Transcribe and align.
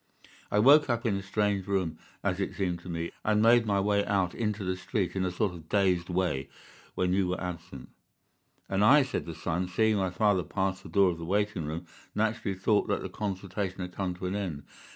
I 0.49 0.57
woke 0.57 0.89
up 0.89 1.05
in 1.05 1.15
a 1.17 1.21
strange 1.21 1.67
room, 1.67 1.99
as 2.23 2.39
it 2.39 2.55
seemed 2.55 2.79
to 2.79 2.89
me, 2.89 3.11
and 3.23 3.39
made 3.39 3.67
my 3.67 3.79
way 3.79 4.03
out 4.03 4.33
into 4.33 4.63
the 4.63 4.75
street 4.75 5.15
in 5.15 5.23
a 5.23 5.29
sort 5.29 5.53
of 5.53 5.69
dazed 5.69 6.09
way 6.09 6.49
when 6.95 7.13
you 7.13 7.27
were 7.27 7.39
absent.' 7.39 7.89
"'And 8.67 8.83
I,' 8.83 9.03
said 9.03 9.27
the 9.27 9.35
son, 9.35 9.67
'seeing 9.67 9.97
my 9.97 10.09
father 10.09 10.41
pass 10.41 10.81
the 10.81 10.89
door 10.89 11.11
of 11.11 11.19
the 11.19 11.25
waiting 11.25 11.67
room, 11.67 11.85
naturally 12.15 12.57
thought 12.57 12.87
that 12.87 13.03
the 13.03 13.09
consultation 13.09 13.81
had 13.81 13.93
come 13.93 14.15
to 14.15 14.25
an 14.25 14.33
end. 14.35 14.63